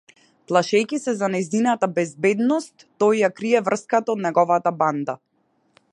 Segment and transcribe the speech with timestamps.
[0.51, 5.21] Плашејќи се за нејзината безбедност, тој ја крие врската од неговата банда.